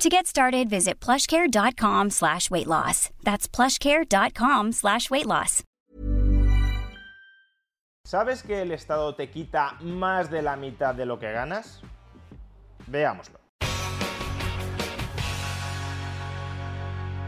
To 0.00 0.08
get 0.08 0.26
started, 0.26 0.70
visit 0.70 0.98
plushcare.com 0.98 2.08
slash 2.08 2.50
weight 2.50 2.66
loss. 2.66 3.10
That's 3.22 3.46
plushcare.com 3.46 4.72
slash 4.72 5.10
weight 5.10 5.26
loss. 5.26 5.62
¿Sabes 8.06 8.42
que 8.42 8.62
el 8.62 8.72
Estado 8.72 9.14
te 9.14 9.28
quita 9.28 9.76
más 9.82 10.30
de 10.30 10.40
la 10.40 10.56
mitad 10.56 10.94
de 10.94 11.04
lo 11.04 11.18
que 11.18 11.30
ganas? 11.30 11.82
Veámoslo. 12.86 13.38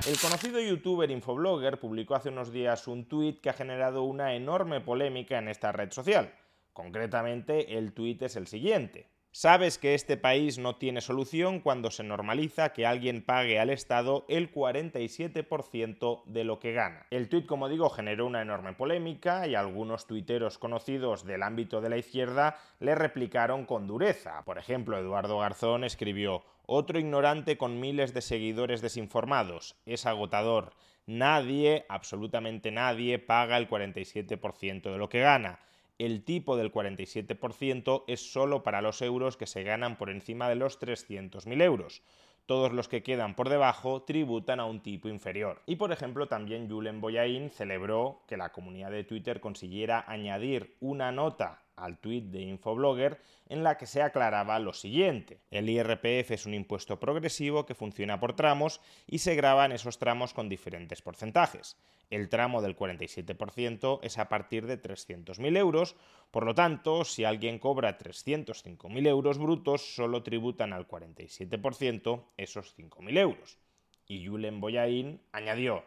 El 0.08 0.18
conocido 0.18 0.58
youtuber 0.58 1.10
Infoblogger 1.10 1.78
publicó 1.78 2.14
hace 2.14 2.30
unos 2.30 2.50
días 2.50 2.88
un 2.88 3.06
tuit 3.06 3.42
que 3.42 3.50
ha 3.50 3.52
generado 3.52 4.02
una 4.04 4.34
enorme 4.34 4.80
polémica 4.80 5.36
en 5.36 5.48
esta 5.48 5.72
red 5.72 5.92
social. 5.92 6.32
Concretamente, 6.72 7.76
el 7.76 7.92
tuit 7.92 8.22
es 8.22 8.36
el 8.36 8.46
siguiente. 8.46 9.11
Sabes 9.34 9.78
que 9.78 9.94
este 9.94 10.18
país 10.18 10.58
no 10.58 10.76
tiene 10.76 11.00
solución 11.00 11.60
cuando 11.60 11.90
se 11.90 12.04
normaliza 12.04 12.74
que 12.74 12.84
alguien 12.84 13.24
pague 13.24 13.58
al 13.58 13.70
Estado 13.70 14.26
el 14.28 14.52
47% 14.52 16.24
de 16.26 16.44
lo 16.44 16.58
que 16.58 16.74
gana. 16.74 17.06
El 17.10 17.30
tuit, 17.30 17.46
como 17.46 17.70
digo, 17.70 17.88
generó 17.88 18.26
una 18.26 18.42
enorme 18.42 18.74
polémica 18.74 19.46
y 19.46 19.54
algunos 19.54 20.06
tuiteros 20.06 20.58
conocidos 20.58 21.24
del 21.24 21.42
ámbito 21.42 21.80
de 21.80 21.88
la 21.88 21.96
izquierda 21.96 22.58
le 22.78 22.94
replicaron 22.94 23.64
con 23.64 23.86
dureza. 23.86 24.44
Por 24.44 24.58
ejemplo, 24.58 24.98
Eduardo 24.98 25.38
Garzón 25.38 25.84
escribió 25.84 26.44
otro 26.66 26.98
ignorante 26.98 27.56
con 27.56 27.80
miles 27.80 28.12
de 28.12 28.20
seguidores 28.20 28.82
desinformados. 28.82 29.76
Es 29.86 30.04
agotador. 30.04 30.74
Nadie, 31.06 31.86
absolutamente 31.88 32.70
nadie, 32.70 33.18
paga 33.18 33.56
el 33.56 33.66
47% 33.66 34.92
de 34.92 34.98
lo 34.98 35.08
que 35.08 35.20
gana 35.20 35.58
el 36.04 36.24
tipo 36.24 36.56
del 36.56 36.72
47% 36.72 38.04
es 38.08 38.32
solo 38.32 38.62
para 38.62 38.82
los 38.82 39.02
euros 39.02 39.36
que 39.36 39.46
se 39.46 39.62
ganan 39.62 39.96
por 39.96 40.10
encima 40.10 40.48
de 40.48 40.56
los 40.56 40.80
300.000 40.80 41.62
euros. 41.62 42.02
Todos 42.46 42.72
los 42.72 42.88
que 42.88 43.04
quedan 43.04 43.36
por 43.36 43.48
debajo 43.48 44.02
tributan 44.02 44.58
a 44.58 44.64
un 44.64 44.80
tipo 44.80 45.08
inferior. 45.08 45.62
Y 45.64 45.76
por 45.76 45.92
ejemplo, 45.92 46.26
también 46.26 46.68
Julen 46.68 47.00
Boyain 47.00 47.50
celebró 47.50 48.22
que 48.26 48.36
la 48.36 48.50
comunidad 48.50 48.90
de 48.90 49.04
Twitter 49.04 49.40
consiguiera 49.40 50.04
añadir 50.08 50.76
una 50.80 51.12
nota 51.12 51.61
al 51.76 51.98
tuit 51.98 52.24
de 52.24 52.40
Infoblogger 52.40 53.20
en 53.48 53.62
la 53.62 53.76
que 53.76 53.86
se 53.86 54.02
aclaraba 54.02 54.58
lo 54.58 54.72
siguiente. 54.72 55.40
El 55.50 55.68
IRPF 55.68 56.30
es 56.30 56.46
un 56.46 56.54
impuesto 56.54 56.98
progresivo 56.98 57.66
que 57.66 57.74
funciona 57.74 58.18
por 58.18 58.34
tramos 58.34 58.80
y 59.06 59.18
se 59.18 59.34
graba 59.34 59.66
en 59.66 59.72
esos 59.72 59.98
tramos 59.98 60.32
con 60.32 60.48
diferentes 60.48 61.02
porcentajes. 61.02 61.76
El 62.10 62.28
tramo 62.28 62.62
del 62.62 62.76
47% 62.76 64.00
es 64.02 64.18
a 64.18 64.28
partir 64.28 64.66
de 64.66 64.80
300.000 64.80 65.56
euros, 65.56 65.96
por 66.30 66.44
lo 66.44 66.54
tanto, 66.54 67.04
si 67.04 67.24
alguien 67.24 67.58
cobra 67.58 67.98
305.000 67.98 69.06
euros 69.06 69.38
brutos, 69.38 69.94
solo 69.94 70.22
tributan 70.22 70.72
al 70.72 70.86
47% 70.86 72.24
esos 72.36 72.76
5.000 72.76 73.18
euros. 73.18 73.58
Y 74.06 74.26
Julen 74.26 74.60
Boyain 74.60 75.20
añadió, 75.32 75.84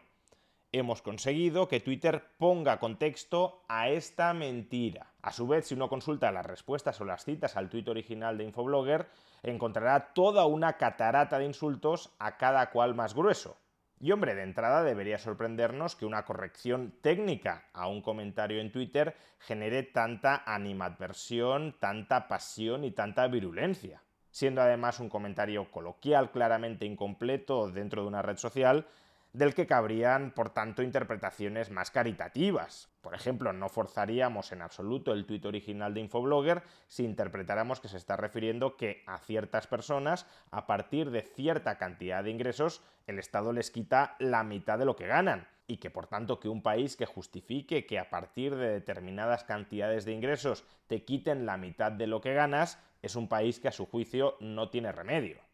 hemos 0.72 1.02
conseguido 1.02 1.68
que 1.68 1.80
Twitter 1.80 2.24
ponga 2.38 2.78
contexto 2.78 3.62
a 3.68 3.88
esta 3.88 4.32
mentira. 4.34 5.12
A 5.22 5.32
su 5.32 5.46
vez, 5.46 5.66
si 5.66 5.74
uno 5.74 5.88
consulta 5.88 6.32
las 6.32 6.46
respuestas 6.46 7.00
o 7.00 7.04
las 7.04 7.24
citas 7.24 7.56
al 7.56 7.68
tuit 7.68 7.88
original 7.88 8.38
de 8.38 8.44
Infoblogger, 8.44 9.08
encontrará 9.42 10.12
toda 10.12 10.46
una 10.46 10.76
catarata 10.76 11.38
de 11.38 11.46
insultos 11.46 12.14
a 12.18 12.36
cada 12.36 12.70
cual 12.70 12.94
más 12.94 13.14
grueso. 13.14 13.56
Y 13.98 14.12
hombre, 14.12 14.34
de 14.34 14.42
entrada 14.42 14.82
debería 14.82 15.16
sorprendernos 15.16 15.96
que 15.96 16.04
una 16.04 16.24
corrección 16.26 16.92
técnica 17.00 17.64
a 17.72 17.88
un 17.88 18.02
comentario 18.02 18.60
en 18.60 18.70
Twitter 18.70 19.16
genere 19.38 19.84
tanta 19.84 20.42
animadversión, 20.44 21.76
tanta 21.80 22.28
pasión 22.28 22.84
y 22.84 22.90
tanta 22.90 23.26
virulencia. 23.26 24.02
Siendo 24.30 24.60
además 24.60 25.00
un 25.00 25.08
comentario 25.08 25.70
coloquial 25.70 26.30
claramente 26.30 26.84
incompleto 26.84 27.70
dentro 27.70 28.02
de 28.02 28.08
una 28.08 28.20
red 28.20 28.36
social, 28.36 28.86
del 29.32 29.54
que 29.54 29.66
cabrían, 29.66 30.32
por 30.32 30.50
tanto, 30.50 30.82
interpretaciones 30.82 31.70
más 31.70 31.90
caritativas. 31.90 32.88
Por 33.00 33.14
ejemplo, 33.14 33.52
no 33.52 33.68
forzaríamos 33.68 34.52
en 34.52 34.62
absoluto 34.62 35.12
el 35.12 35.26
tuit 35.26 35.44
original 35.44 35.94
de 35.94 36.00
Infoblogger 36.00 36.62
si 36.88 37.04
interpretáramos 37.04 37.80
que 37.80 37.88
se 37.88 37.98
está 37.98 38.16
refiriendo 38.16 38.76
que 38.76 39.02
a 39.06 39.18
ciertas 39.18 39.66
personas, 39.66 40.26
a 40.50 40.66
partir 40.66 41.10
de 41.10 41.22
cierta 41.22 41.78
cantidad 41.78 42.24
de 42.24 42.30
ingresos, 42.30 42.82
el 43.06 43.18
Estado 43.18 43.52
les 43.52 43.70
quita 43.70 44.16
la 44.18 44.42
mitad 44.42 44.78
de 44.78 44.86
lo 44.86 44.96
que 44.96 45.06
ganan 45.06 45.46
y 45.66 45.78
que 45.78 45.90
por 45.90 46.06
tanto 46.06 46.38
que 46.40 46.48
un 46.48 46.62
país 46.62 46.96
que 46.96 47.06
justifique 47.06 47.86
que 47.86 47.98
a 47.98 48.10
partir 48.10 48.54
de 48.54 48.68
determinadas 48.68 49.44
cantidades 49.44 50.04
de 50.04 50.12
ingresos 50.12 50.64
te 50.86 51.04
quiten 51.04 51.46
la 51.46 51.56
mitad 51.56 51.92
de 51.92 52.06
lo 52.06 52.20
que 52.20 52.34
ganas 52.34 52.78
es 53.02 53.16
un 53.16 53.28
país 53.28 53.60
que 53.60 53.68
a 53.68 53.72
su 53.72 53.86
juicio 53.86 54.36
no 54.40 54.70
tiene 54.70 54.92
remedio. 54.92 55.45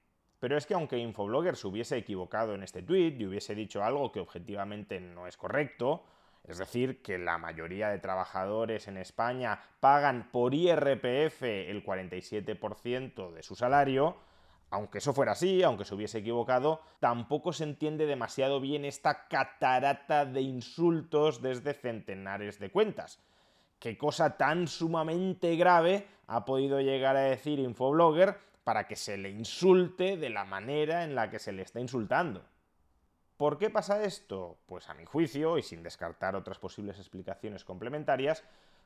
Pero 0.42 0.56
es 0.56 0.66
que 0.66 0.74
aunque 0.74 0.98
Infoblogger 0.98 1.54
se 1.54 1.68
hubiese 1.68 1.96
equivocado 1.96 2.56
en 2.56 2.64
este 2.64 2.82
tweet 2.82 3.14
y 3.16 3.26
hubiese 3.26 3.54
dicho 3.54 3.84
algo 3.84 4.10
que 4.10 4.18
objetivamente 4.18 5.00
no 5.00 5.28
es 5.28 5.36
correcto, 5.36 6.02
es 6.42 6.58
decir, 6.58 7.00
que 7.00 7.16
la 7.16 7.38
mayoría 7.38 7.90
de 7.90 8.00
trabajadores 8.00 8.88
en 8.88 8.96
España 8.96 9.60
pagan 9.78 10.30
por 10.32 10.52
IRPF 10.52 11.44
el 11.44 11.84
47% 11.86 13.30
de 13.30 13.42
su 13.44 13.54
salario, 13.54 14.16
aunque 14.70 14.98
eso 14.98 15.12
fuera 15.12 15.30
así, 15.30 15.62
aunque 15.62 15.84
se 15.84 15.94
hubiese 15.94 16.18
equivocado, 16.18 16.80
tampoco 16.98 17.52
se 17.52 17.62
entiende 17.62 18.06
demasiado 18.06 18.60
bien 18.60 18.84
esta 18.84 19.28
catarata 19.28 20.26
de 20.26 20.40
insultos 20.40 21.40
desde 21.40 21.72
centenares 21.72 22.58
de 22.58 22.72
cuentas. 22.72 23.20
¿Qué 23.78 23.96
cosa 23.96 24.36
tan 24.36 24.66
sumamente 24.66 25.54
grave 25.54 26.08
ha 26.26 26.44
podido 26.44 26.80
llegar 26.80 27.16
a 27.16 27.20
decir 27.20 27.60
Infoblogger 27.60 28.50
para 28.64 28.86
que 28.86 28.96
se 28.96 29.16
le 29.16 29.30
insulte 29.30 30.16
de 30.16 30.30
la 30.30 30.44
manera 30.44 31.04
en 31.04 31.14
la 31.14 31.30
que 31.30 31.38
se 31.38 31.52
le 31.52 31.62
está 31.62 31.80
insultando. 31.80 32.44
¿Por 33.36 33.58
qué 33.58 33.70
pasa 33.70 34.04
esto? 34.04 34.58
Pues 34.66 34.88
a 34.88 34.94
mi 34.94 35.04
juicio, 35.04 35.58
y 35.58 35.62
sin 35.62 35.82
descartar 35.82 36.36
otras 36.36 36.58
posibles 36.58 36.98
explicaciones 36.98 37.64
complementarias, 37.64 38.44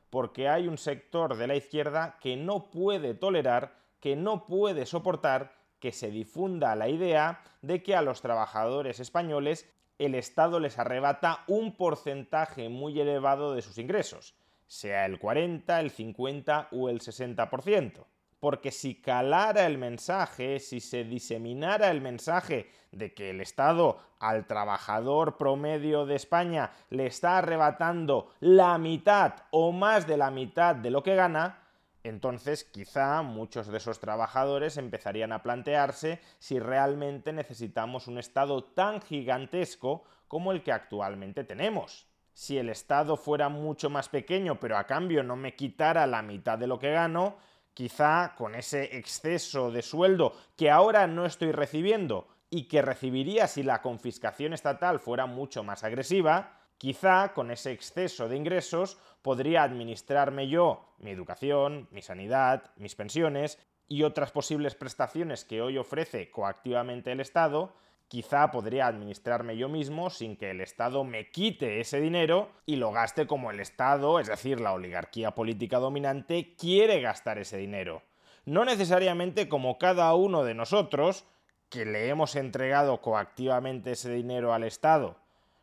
porque 0.09 0.49
hay 0.49 0.67
un 0.67 0.77
sector 0.77 1.35
de 1.35 1.47
la 1.47 1.55
izquierda 1.55 2.17
que 2.19 2.35
no 2.37 2.71
puede 2.71 3.13
tolerar, 3.13 3.75
que 3.99 4.15
no 4.15 4.45
puede 4.45 4.85
soportar 4.85 5.53
que 5.79 5.91
se 5.91 6.09
difunda 6.09 6.75
la 6.75 6.89
idea 6.89 7.43
de 7.61 7.83
que 7.83 7.95
a 7.95 8.01
los 8.01 8.21
trabajadores 8.21 8.99
españoles 8.99 9.69
el 9.99 10.15
Estado 10.15 10.59
les 10.59 10.79
arrebata 10.79 11.43
un 11.47 11.75
porcentaje 11.75 12.69
muy 12.69 12.99
elevado 12.99 13.53
de 13.53 13.61
sus 13.61 13.77
ingresos, 13.77 14.33
sea 14.65 15.05
el 15.05 15.19
40, 15.19 15.79
el 15.79 15.91
50 15.91 16.69
o 16.71 16.89
el 16.89 16.99
60% 16.99 18.05
porque 18.39 18.71
si 18.71 18.95
calara 18.95 19.65
el 19.65 19.77
mensaje, 19.77 20.59
si 20.59 20.79
se 20.79 21.03
diseminara 21.03 21.89
el 21.89 22.01
mensaje 22.01 22.69
de 22.91 23.13
que 23.13 23.31
el 23.31 23.41
Estado 23.41 23.99
al 24.19 24.45
trabajador 24.45 25.37
promedio 25.37 26.05
de 26.05 26.15
España 26.15 26.71
le 26.89 27.07
está 27.07 27.39
arrebatando 27.39 28.29
la 28.39 28.77
mitad 28.77 29.33
o 29.51 29.71
más 29.71 30.07
de 30.07 30.17
la 30.17 30.31
mitad 30.31 30.75
de 30.75 30.91
lo 30.91 31.03
que 31.03 31.15
gana, 31.15 31.63
entonces 32.03 32.63
quizá 32.63 33.21
muchos 33.21 33.67
de 33.67 33.77
esos 33.77 33.99
trabajadores 33.99 34.77
empezarían 34.77 35.31
a 35.33 35.43
plantearse 35.43 36.21
si 36.39 36.59
realmente 36.59 37.33
necesitamos 37.33 38.07
un 38.07 38.17
Estado 38.17 38.63
tan 38.63 39.01
gigantesco 39.01 40.03
como 40.27 40.51
el 40.51 40.63
que 40.63 40.71
actualmente 40.71 41.43
tenemos. 41.43 42.07
Si 42.33 42.57
el 42.57 42.69
Estado 42.69 43.17
fuera 43.17 43.49
mucho 43.49 43.89
más 43.89 44.09
pequeño, 44.09 44.59
pero 44.59 44.77
a 44.77 44.85
cambio 44.85 45.23
no 45.23 45.35
me 45.35 45.55
quitara 45.55 46.05
la 46.05 46.21
mitad 46.21 46.57
de 46.57 46.67
lo 46.67 46.77
que 46.77 46.91
gano, 46.91 47.35
quizá 47.77 48.33
con 48.35 48.55
ese 48.55 48.97
exceso 48.97 49.69
de 49.69 49.83
sueldo 49.83 50.33
que 50.55 50.71
ahora 50.71 51.05
no 51.05 51.27
estoy 51.27 51.51
recibiendo 51.51 52.27
y 52.49 52.67
que 52.67 52.81
recibiría 52.81 53.45
si 53.45 53.61
la 53.61 53.83
confiscación 53.83 54.53
estatal 54.53 54.99
fuera 54.99 55.27
mucho 55.27 55.63
más 55.63 55.83
agresiva, 55.83 56.57
quizá 56.79 57.35
con 57.35 57.51
ese 57.51 57.71
exceso 57.71 58.27
de 58.27 58.35
ingresos 58.35 58.97
podría 59.21 59.61
administrarme 59.61 60.47
yo 60.47 60.95
mi 60.97 61.11
educación, 61.11 61.87
mi 61.91 62.01
sanidad, 62.01 62.71
mis 62.77 62.95
pensiones 62.95 63.59
y 63.87 64.01
otras 64.01 64.31
posibles 64.31 64.73
prestaciones 64.73 65.45
que 65.45 65.61
hoy 65.61 65.77
ofrece 65.77 66.31
coactivamente 66.31 67.11
el 67.11 67.19
Estado 67.19 67.75
Quizá 68.07 68.51
podría 68.51 68.87
administrarme 68.87 69.57
yo 69.57 69.67
mismo 69.67 70.09
sin 70.09 70.37
que 70.37 70.51
el 70.51 70.61
Estado 70.61 71.03
me 71.03 71.29
quite 71.29 71.81
ese 71.81 71.99
dinero 71.99 72.49
y 72.65 72.77
lo 72.77 72.91
gaste 72.91 73.27
como 73.27 73.51
el 73.51 73.59
Estado, 73.59 74.19
es 74.19 74.27
decir, 74.27 74.61
la 74.61 74.71
oligarquía 74.73 75.31
política 75.31 75.79
dominante, 75.79 76.55
quiere 76.57 77.01
gastar 77.01 77.37
ese 77.37 77.57
dinero. 77.57 78.03
No 78.45 78.63
necesariamente 78.63 79.49
como 79.49 79.77
cada 79.77 80.13
uno 80.15 80.45
de 80.45 80.53
nosotros, 80.53 81.25
que 81.69 81.85
le 81.85 82.07
hemos 82.07 82.37
entregado 82.37 83.01
coactivamente 83.01 83.91
ese 83.91 84.09
dinero 84.13 84.53
al 84.53 84.63
Estado, 84.63 85.17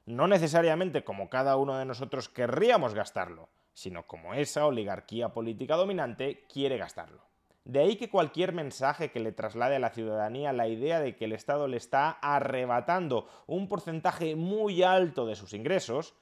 no 0.04 0.26
necesariamente 0.28 1.02
como 1.02 1.30
cada 1.30 1.56
uno 1.56 1.78
de 1.78 1.86
nosotros 1.86 2.28
querríamos 2.28 2.92
gastarlo, 2.92 3.48
sino 3.72 4.06
como 4.06 4.34
esa 4.34 4.66
oligarquía 4.66 5.30
política 5.30 5.76
dominante 5.76 6.44
quiere 6.52 6.76
gastarlo. 6.76 7.22
De 7.64 7.80
ahí 7.80 7.96
que 7.96 8.10
cualquier 8.10 8.52
mensaje 8.52 9.10
que 9.10 9.20
le 9.20 9.32
traslade 9.32 9.76
a 9.76 9.78
la 9.78 9.88
ciudadanía 9.88 10.52
la 10.52 10.68
idea 10.68 11.00
de 11.00 11.16
que 11.16 11.24
el 11.24 11.32
Estado 11.32 11.66
le 11.66 11.78
está 11.78 12.10
arrebatando 12.10 13.26
un 13.46 13.68
porcentaje 13.68 14.36
muy 14.36 14.82
alto 14.82 15.24
de 15.24 15.34
sus 15.34 15.54
ingresos, 15.54 16.14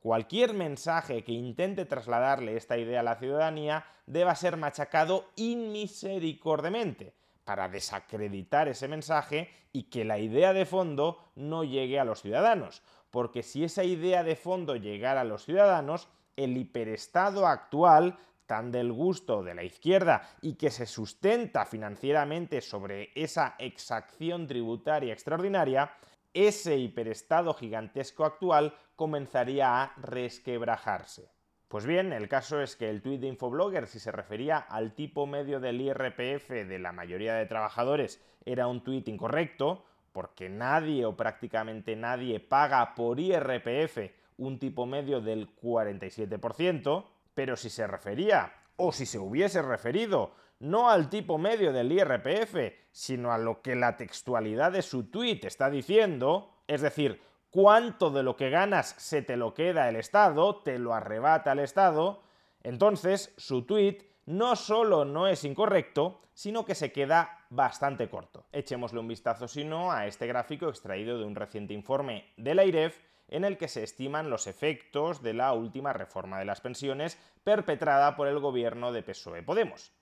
cualquier 0.00 0.52
mensaje 0.52 1.24
que 1.24 1.32
intente 1.32 1.86
trasladarle 1.86 2.54
esta 2.54 2.76
idea 2.76 3.00
a 3.00 3.02
la 3.02 3.16
ciudadanía 3.16 3.86
deba 4.04 4.34
ser 4.34 4.58
machacado 4.58 5.24
inmisericordiamente 5.36 7.14
para 7.44 7.70
desacreditar 7.70 8.68
ese 8.68 8.86
mensaje 8.86 9.48
y 9.72 9.84
que 9.84 10.04
la 10.04 10.18
idea 10.18 10.52
de 10.52 10.66
fondo 10.66 11.18
no 11.34 11.64
llegue 11.64 11.98
a 11.98 12.04
los 12.04 12.20
ciudadanos. 12.20 12.82
Porque 13.10 13.42
si 13.42 13.64
esa 13.64 13.84
idea 13.84 14.22
de 14.22 14.36
fondo 14.36 14.76
llegara 14.76 15.22
a 15.22 15.24
los 15.24 15.46
ciudadanos, 15.46 16.08
el 16.36 16.56
hiperestado 16.58 17.46
actual 17.46 18.18
tan 18.50 18.72
del 18.72 18.92
gusto 18.92 19.44
de 19.44 19.54
la 19.54 19.62
izquierda 19.62 20.28
y 20.42 20.54
que 20.54 20.72
se 20.72 20.84
sustenta 20.84 21.64
financieramente 21.64 22.60
sobre 22.60 23.12
esa 23.14 23.54
exacción 23.60 24.48
tributaria 24.48 25.12
extraordinaria, 25.12 25.92
ese 26.34 26.76
hiperestado 26.76 27.54
gigantesco 27.54 28.24
actual 28.24 28.74
comenzaría 28.96 29.80
a 29.80 29.94
resquebrajarse. 29.98 31.30
Pues 31.68 31.86
bien, 31.86 32.12
el 32.12 32.28
caso 32.28 32.60
es 32.60 32.74
que 32.74 32.90
el 32.90 33.02
tuit 33.02 33.20
de 33.20 33.28
Infoblogger, 33.28 33.86
si 33.86 34.00
se 34.00 34.10
refería 34.10 34.58
al 34.58 34.94
tipo 34.96 35.28
medio 35.28 35.60
del 35.60 35.80
IRPF 35.80 36.50
de 36.50 36.78
la 36.80 36.90
mayoría 36.90 37.34
de 37.34 37.46
trabajadores, 37.46 38.20
era 38.44 38.66
un 38.66 38.82
tuit 38.82 39.06
incorrecto, 39.06 39.84
porque 40.10 40.48
nadie 40.48 41.06
o 41.06 41.16
prácticamente 41.16 41.94
nadie 41.94 42.40
paga 42.40 42.96
por 42.96 43.20
IRPF 43.20 44.10
un 44.38 44.58
tipo 44.58 44.86
medio 44.86 45.20
del 45.20 45.54
47%, 45.54 47.04
pero 47.34 47.56
si 47.56 47.70
se 47.70 47.86
refería, 47.86 48.52
o 48.76 48.92
si 48.92 49.06
se 49.06 49.18
hubiese 49.18 49.62
referido, 49.62 50.32
no 50.58 50.90
al 50.90 51.08
tipo 51.08 51.38
medio 51.38 51.72
del 51.72 51.92
IRPF, 51.92 52.74
sino 52.92 53.32
a 53.32 53.38
lo 53.38 53.62
que 53.62 53.74
la 53.74 53.96
textualidad 53.96 54.72
de 54.72 54.82
su 54.82 55.04
tuit 55.10 55.44
está 55.44 55.70
diciendo, 55.70 56.62
es 56.66 56.82
decir, 56.82 57.20
cuánto 57.50 58.10
de 58.10 58.22
lo 58.22 58.36
que 58.36 58.50
ganas 58.50 58.94
se 58.98 59.22
te 59.22 59.36
lo 59.36 59.54
queda 59.54 59.88
el 59.88 59.96
Estado, 59.96 60.56
te 60.62 60.78
lo 60.78 60.94
arrebata 60.94 61.52
el 61.52 61.60
Estado, 61.60 62.22
entonces 62.62 63.34
su 63.36 63.66
tuit 63.66 64.04
no 64.26 64.54
solo 64.54 65.04
no 65.04 65.26
es 65.26 65.44
incorrecto, 65.44 66.20
sino 66.34 66.64
que 66.64 66.74
se 66.74 66.92
queda 66.92 67.46
bastante 67.50 68.08
corto. 68.08 68.46
Echémosle 68.52 69.00
un 69.00 69.08
vistazo, 69.08 69.48
si 69.48 69.64
no, 69.64 69.90
a 69.90 70.06
este 70.06 70.26
gráfico 70.26 70.68
extraído 70.68 71.18
de 71.18 71.24
un 71.24 71.34
reciente 71.34 71.74
informe 71.74 72.32
de 72.36 72.54
la 72.54 72.64
IREF 72.64 72.98
en 73.30 73.44
el 73.44 73.56
que 73.56 73.68
se 73.68 73.82
estiman 73.82 74.28
los 74.28 74.46
efectos 74.46 75.22
de 75.22 75.32
la 75.32 75.54
última 75.54 75.92
reforma 75.92 76.38
de 76.38 76.44
las 76.44 76.60
pensiones 76.60 77.18
perpetrada 77.42 78.16
por 78.16 78.28
el 78.28 78.38
gobierno 78.38 78.92
de 78.92 79.02
PSOE 79.02 79.42
Podemos. 79.42 79.92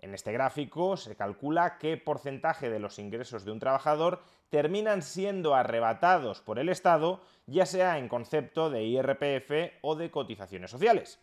En 0.00 0.14
este 0.14 0.32
gráfico 0.32 0.96
se 0.96 1.16
calcula 1.16 1.78
qué 1.78 1.96
porcentaje 1.96 2.70
de 2.70 2.78
los 2.78 2.98
ingresos 2.98 3.44
de 3.44 3.52
un 3.52 3.58
trabajador 3.58 4.22
terminan 4.48 5.02
siendo 5.02 5.54
arrebatados 5.54 6.40
por 6.40 6.58
el 6.58 6.68
Estado, 6.68 7.20
ya 7.46 7.66
sea 7.66 7.98
en 7.98 8.08
concepto 8.08 8.70
de 8.70 8.84
IRPF 8.84 9.78
o 9.82 9.96
de 9.96 10.10
cotizaciones 10.10 10.70
sociales. 10.70 11.20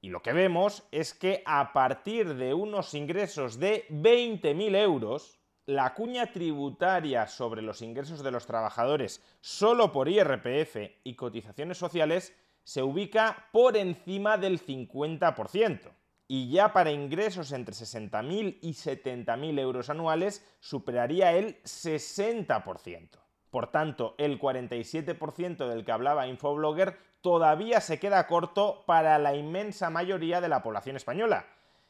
Y 0.00 0.10
lo 0.10 0.22
que 0.22 0.32
vemos 0.32 0.84
es 0.90 1.14
que 1.14 1.42
a 1.46 1.72
partir 1.72 2.34
de 2.34 2.52
unos 2.52 2.94
ingresos 2.94 3.58
de 3.58 3.86
20.000 3.88 4.76
euros, 4.76 5.38
la 5.66 5.94
cuña 5.94 6.26
tributaria 6.32 7.26
sobre 7.26 7.60
los 7.60 7.82
ingresos 7.82 8.22
de 8.22 8.30
los 8.30 8.46
trabajadores 8.46 9.20
solo 9.40 9.90
por 9.90 10.08
IRPF 10.08 10.76
y 11.02 11.14
cotizaciones 11.14 11.76
sociales 11.76 12.32
se 12.62 12.82
ubica 12.82 13.48
por 13.52 13.76
encima 13.76 14.38
del 14.38 14.64
50%. 14.64 15.90
Y 16.28 16.50
ya 16.50 16.72
para 16.72 16.90
ingresos 16.90 17.52
entre 17.52 17.74
60.000 17.74 18.58
y 18.60 18.70
70.000 18.70 19.60
euros 19.60 19.90
anuales 19.90 20.44
superaría 20.60 21.32
el 21.32 21.62
60%. 21.62 23.10
Por 23.50 23.70
tanto, 23.70 24.14
el 24.18 24.40
47% 24.40 25.68
del 25.68 25.84
que 25.84 25.92
hablaba 25.92 26.26
Infoblogger 26.26 26.98
todavía 27.20 27.80
se 27.80 28.00
queda 28.00 28.26
corto 28.26 28.84
para 28.86 29.18
la 29.18 29.34
inmensa 29.34 29.90
mayoría 29.90 30.40
de 30.40 30.48
la 30.48 30.62
población 30.62 30.96
española 30.96 31.46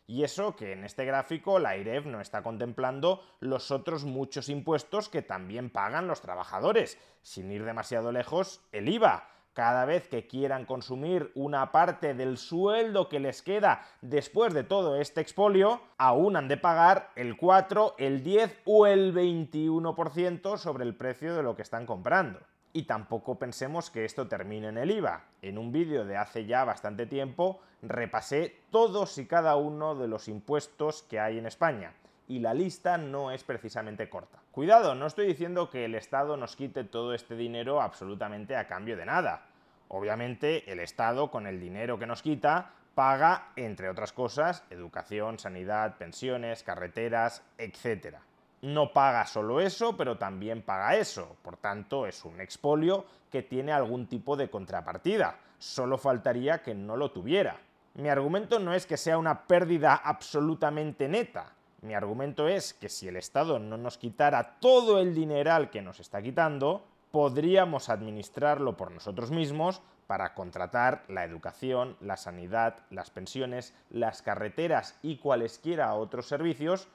y 0.06 0.22
eso 0.22 0.54
que 0.54 0.72
en 0.72 0.84
este 0.84 1.04
gráfico 1.04 1.58
la 1.58 1.76
IREF 1.76 2.06
no 2.06 2.20
está 2.20 2.42
contemplando 2.42 3.22
los 3.40 3.70
otros 3.70 4.04
muchos 4.04 4.48
impuestos 4.48 5.08
que 5.08 5.22
también 5.22 5.70
pagan 5.70 6.06
los 6.06 6.20
trabajadores. 6.20 6.98
Sin 7.22 7.50
ir 7.50 7.64
demasiado 7.64 8.12
lejos, 8.12 8.60
el 8.72 8.88
IVA. 8.88 9.28
Cada 9.52 9.86
vez 9.86 10.06
que 10.06 10.26
quieran 10.26 10.66
consumir 10.66 11.32
una 11.34 11.72
parte 11.72 12.12
del 12.12 12.36
sueldo 12.36 13.08
que 13.08 13.20
les 13.20 13.40
queda 13.40 13.86
después 14.02 14.52
de 14.52 14.64
todo 14.64 15.00
este 15.00 15.22
expolio, 15.22 15.80
aún 15.96 16.36
han 16.36 16.46
de 16.46 16.58
pagar 16.58 17.10
el 17.16 17.38
4, 17.38 17.94
el 17.96 18.22
10 18.22 18.62
o 18.66 18.86
el 18.86 19.14
21% 19.14 20.58
sobre 20.58 20.84
el 20.84 20.94
precio 20.94 21.34
de 21.34 21.42
lo 21.42 21.56
que 21.56 21.62
están 21.62 21.86
comprando. 21.86 22.40
Y 22.76 22.82
tampoco 22.82 23.38
pensemos 23.38 23.88
que 23.88 24.04
esto 24.04 24.28
termine 24.28 24.68
en 24.68 24.76
el 24.76 24.90
IVA. 24.90 25.24
En 25.40 25.56
un 25.56 25.72
vídeo 25.72 26.04
de 26.04 26.18
hace 26.18 26.44
ya 26.44 26.62
bastante 26.62 27.06
tiempo 27.06 27.62
repasé 27.80 28.64
todos 28.70 29.16
y 29.16 29.24
cada 29.24 29.56
uno 29.56 29.94
de 29.94 30.08
los 30.08 30.28
impuestos 30.28 31.02
que 31.02 31.18
hay 31.18 31.38
en 31.38 31.46
España. 31.46 31.94
Y 32.28 32.40
la 32.40 32.52
lista 32.52 32.98
no 32.98 33.30
es 33.30 33.44
precisamente 33.44 34.10
corta. 34.10 34.40
Cuidado, 34.52 34.94
no 34.94 35.06
estoy 35.06 35.26
diciendo 35.26 35.70
que 35.70 35.86
el 35.86 35.94
Estado 35.94 36.36
nos 36.36 36.54
quite 36.54 36.84
todo 36.84 37.14
este 37.14 37.34
dinero 37.34 37.80
absolutamente 37.80 38.56
a 38.56 38.66
cambio 38.66 38.98
de 38.98 39.06
nada. 39.06 39.46
Obviamente 39.88 40.70
el 40.70 40.80
Estado 40.80 41.30
con 41.30 41.46
el 41.46 41.58
dinero 41.58 41.98
que 41.98 42.06
nos 42.06 42.20
quita 42.20 42.72
paga, 42.94 43.52
entre 43.56 43.88
otras 43.88 44.12
cosas, 44.12 44.64
educación, 44.68 45.38
sanidad, 45.38 45.96
pensiones, 45.96 46.62
carreteras, 46.62 47.42
etc 47.56 48.18
no 48.66 48.92
paga 48.92 49.26
solo 49.26 49.60
eso, 49.60 49.96
pero 49.96 50.18
también 50.18 50.62
paga 50.62 50.96
eso. 50.96 51.36
Por 51.42 51.56
tanto, 51.56 52.06
es 52.06 52.24
un 52.24 52.40
expolio 52.40 53.06
que 53.30 53.42
tiene 53.42 53.72
algún 53.72 54.06
tipo 54.06 54.36
de 54.36 54.50
contrapartida. 54.50 55.38
Solo 55.58 55.98
faltaría 55.98 56.62
que 56.62 56.74
no 56.74 56.96
lo 56.96 57.12
tuviera. 57.12 57.60
Mi 57.94 58.08
argumento 58.08 58.58
no 58.58 58.74
es 58.74 58.84
que 58.84 58.96
sea 58.96 59.18
una 59.18 59.46
pérdida 59.46 59.94
absolutamente 59.94 61.06
neta. 61.08 61.52
Mi 61.82 61.94
argumento 61.94 62.48
es 62.48 62.74
que 62.74 62.88
si 62.88 63.06
el 63.06 63.16
Estado 63.16 63.60
no 63.60 63.76
nos 63.76 63.98
quitara 63.98 64.58
todo 64.58 64.98
el 65.00 65.14
dineral 65.14 65.70
que 65.70 65.80
nos 65.80 66.00
está 66.00 66.20
quitando, 66.20 66.84
podríamos 67.12 67.88
administrarlo 67.88 68.76
por 68.76 68.90
nosotros 68.90 69.30
mismos 69.30 69.80
para 70.08 70.34
contratar 70.34 71.04
la 71.08 71.24
educación, 71.24 71.96
la 72.00 72.16
sanidad, 72.16 72.78
las 72.90 73.10
pensiones, 73.10 73.74
las 73.90 74.22
carreteras 74.22 74.98
y 75.02 75.18
cualesquiera 75.18 75.94
otros 75.94 76.26
servicios 76.26 76.88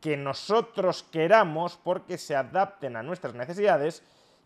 que 0.00 0.16
nosotros 0.16 1.02
queramos 1.02 1.76
porque 1.76 2.18
se 2.18 2.36
adapten 2.36 2.96
a 2.96 3.02
nuestras 3.02 3.34
necesidades 3.34 4.02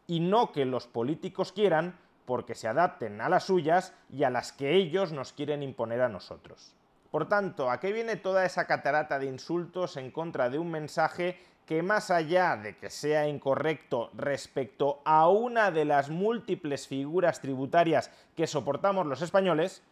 y 0.07 0.21
no 0.21 0.53
que 0.53 0.65
los 0.65 0.87
políticos 0.87 1.53
quieran 1.53 1.99
porque 2.25 2.55
se 2.55 2.69
adapten 2.69 3.21
a 3.21 3.29
las 3.29 3.45
suyas 3.45 3.95
y 4.11 4.25
a 4.25 4.31
las 4.31 4.53
que 4.53 4.75
ellos 4.75 5.13
nos 5.13 5.33
quieren 5.33 5.63
imponer 5.63 6.01
a 6.01 6.09
nosotros. 6.09 6.75
Por 7.11 7.29
tanto, 7.29 7.71
¿a 7.71 7.79
qué 7.79 7.93
viene 7.93 8.17
toda 8.17 8.47
esa 8.47 8.67
catarata 8.67 9.19
de 9.19 9.27
insultos 9.27 9.97
en 9.97 10.11
contra 10.11 10.49
de 10.49 10.59
un 10.59 10.71
mensaje 10.71 11.39
que 11.67 11.83
más 11.83 12.11
allá 12.11 12.57
de 12.57 12.77
que 12.77 12.91
sea 12.91 13.29
incorrecto 13.29 14.11
respecto 14.15 15.01
a 15.05 15.29
una 15.29 15.71
de 15.71 15.85
las 15.85 16.11
múltiples 16.11 16.89
figuras 16.89 17.41
tributarias 17.41 18.11
que 18.35 18.47
soportamos 18.47 19.07
los 19.07 19.23
españoles, 19.23 19.83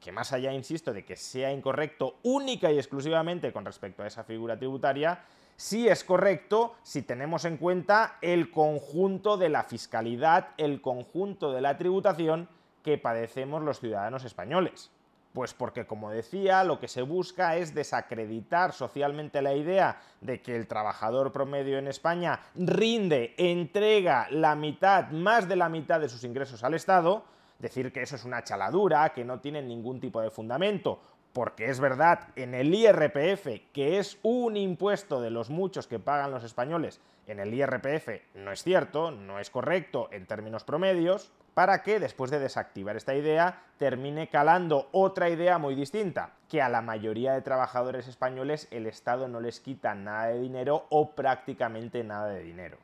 que 0.00 0.12
más 0.12 0.32
allá, 0.32 0.52
insisto, 0.52 0.92
de 0.92 1.04
que 1.04 1.16
sea 1.16 1.52
incorrecto 1.52 2.16
única 2.22 2.70
y 2.70 2.78
exclusivamente 2.78 3.52
con 3.52 3.64
respecto 3.64 4.02
a 4.02 4.06
esa 4.06 4.24
figura 4.24 4.56
tributaria, 4.56 5.24
sí 5.56 5.88
es 5.88 6.04
correcto 6.04 6.76
si 6.82 7.02
tenemos 7.02 7.44
en 7.44 7.56
cuenta 7.56 8.18
el 8.22 8.50
conjunto 8.50 9.36
de 9.36 9.48
la 9.48 9.64
fiscalidad, 9.64 10.50
el 10.56 10.80
conjunto 10.80 11.52
de 11.52 11.60
la 11.60 11.76
tributación 11.76 12.48
que 12.82 12.96
padecemos 12.96 13.62
los 13.62 13.80
ciudadanos 13.80 14.24
españoles. 14.24 14.90
Pues 15.32 15.52
porque, 15.52 15.86
como 15.86 16.10
decía, 16.10 16.64
lo 16.64 16.80
que 16.80 16.88
se 16.88 17.02
busca 17.02 17.56
es 17.56 17.74
desacreditar 17.74 18.72
socialmente 18.72 19.42
la 19.42 19.54
idea 19.54 20.00
de 20.20 20.40
que 20.40 20.56
el 20.56 20.66
trabajador 20.66 21.32
promedio 21.32 21.78
en 21.78 21.86
España 21.86 22.40
rinde, 22.54 23.34
entrega 23.36 24.26
la 24.30 24.54
mitad, 24.54 25.10
más 25.10 25.46
de 25.48 25.56
la 25.56 25.68
mitad 25.68 26.00
de 26.00 26.08
sus 26.08 26.24
ingresos 26.24 26.64
al 26.64 26.74
Estado, 26.74 27.24
decir 27.58 27.92
que 27.92 28.02
eso 28.02 28.16
es 28.16 28.24
una 28.24 28.44
chaladura, 28.44 29.10
que 29.10 29.24
no 29.24 29.40
tiene 29.40 29.62
ningún 29.62 30.00
tipo 30.00 30.20
de 30.20 30.30
fundamento, 30.30 31.00
porque 31.32 31.66
es 31.66 31.80
verdad, 31.80 32.28
en 32.36 32.54
el 32.54 32.74
IRPF, 32.74 33.72
que 33.72 33.98
es 33.98 34.18
un 34.22 34.56
impuesto 34.56 35.20
de 35.20 35.30
los 35.30 35.50
muchos 35.50 35.86
que 35.86 35.98
pagan 35.98 36.30
los 36.30 36.44
españoles, 36.44 37.00
en 37.26 37.40
el 37.40 37.52
IRPF 37.52 38.08
no 38.34 38.52
es 38.52 38.62
cierto, 38.62 39.10
no 39.10 39.38
es 39.38 39.50
correcto 39.50 40.08
en 40.12 40.26
términos 40.26 40.64
promedios, 40.64 41.30
para 41.52 41.82
que 41.82 42.00
después 42.00 42.30
de 42.30 42.38
desactivar 42.38 42.96
esta 42.96 43.14
idea 43.14 43.62
termine 43.78 44.28
calando 44.28 44.88
otra 44.92 45.28
idea 45.28 45.58
muy 45.58 45.74
distinta, 45.74 46.30
que 46.48 46.62
a 46.62 46.68
la 46.68 46.80
mayoría 46.80 47.32
de 47.32 47.42
trabajadores 47.42 48.08
españoles 48.08 48.68
el 48.70 48.86
Estado 48.86 49.28
no 49.28 49.40
les 49.40 49.60
quita 49.60 49.94
nada 49.94 50.28
de 50.28 50.40
dinero 50.40 50.86
o 50.88 51.10
prácticamente 51.10 52.02
nada 52.04 52.28
de 52.28 52.42
dinero. 52.42 52.78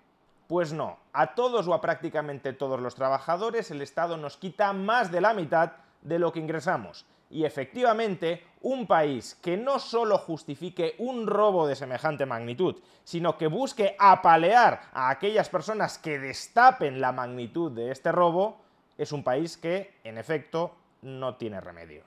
Pues 0.47 0.73
no, 0.73 0.99
a 1.13 1.35
todos 1.35 1.67
o 1.69 1.75
a 1.75 1.81
prácticamente 1.81 2.53
todos 2.53 2.79
los 2.79 2.95
trabajadores 2.95 3.71
el 3.71 3.81
Estado 3.81 4.17
nos 4.17 4.37
quita 4.37 4.73
más 4.73 5.11
de 5.11 5.23
la 5.23 5.33
mitad 5.33 5.73
de 6.03 6.19
lo 6.19 6.33
que 6.33 6.41
ingresamos. 6.41 7.07
Y 7.31 7.45
efectivamente, 7.45 8.45
un 8.61 8.87
país 8.87 9.35
que 9.43 9.57
no 9.57 9.79
solo 9.79 10.19
justifique 10.19 10.95
un 10.99 11.27
robo 11.27 11.67
de 11.67 11.75
semejante 11.75 12.27
magnitud, 12.27 12.77
sino 13.03 13.39
que 13.39 13.47
busque 13.47 13.97
apalear 13.99 14.83
a 14.93 15.11
aquellas 15.11 15.49
personas 15.49 15.99
que 15.99 16.19
destapen 16.19 17.01
la 17.01 17.13
magnitud 17.13 17.73
de 17.73 17.91
este 17.91 18.13
robo, 18.13 18.59
es 18.99 19.13
un 19.13 19.25
país 19.25 19.57
que, 19.57 19.95
en 20.05 20.19
efecto, 20.19 20.77
no 21.03 21.37
tiene 21.37 21.61
remedio. 21.61 22.05